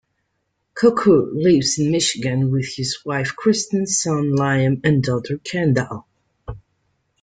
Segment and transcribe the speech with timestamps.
[0.73, 6.07] Kocur lives in Michigan with his wife Kristen, son Liam, and daughter Kendall.